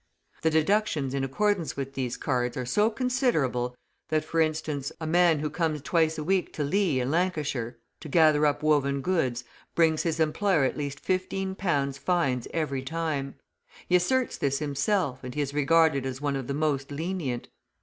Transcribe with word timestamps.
The 0.41 0.49
deductions 0.49 1.13
in 1.13 1.23
accordance 1.23 1.77
with 1.77 1.93
these 1.93 2.17
cards 2.17 2.57
are 2.57 2.65
so 2.65 2.89
considerable 2.89 3.75
that, 4.09 4.25
for 4.25 4.41
instance, 4.41 4.91
a 4.99 5.05
man 5.05 5.37
who 5.37 5.49
comes 5.51 5.79
twice 5.83 6.17
a 6.17 6.23
week 6.23 6.51
to 6.53 6.63
Leigh, 6.63 6.99
in 6.99 7.11
Lancashire, 7.11 7.77
to 7.99 8.09
gather 8.09 8.47
up 8.47 8.63
woven 8.63 9.01
goods, 9.01 9.43
brings 9.75 10.01
his 10.01 10.19
employer 10.19 10.63
at 10.63 10.75
least 10.75 10.99
15 10.99 11.53
pound 11.53 11.97
fines 11.97 12.47
every 12.51 12.81
time. 12.81 13.35
He 13.87 13.95
asserts 13.95 14.39
this 14.39 14.57
himself, 14.57 15.19
and 15.23 15.35
he 15.35 15.41
is 15.41 15.53
regarded 15.53 16.03
as 16.07 16.19
one 16.19 16.35
of 16.35 16.47
the 16.47 16.55
most 16.55 16.89
lenient. 16.89 17.49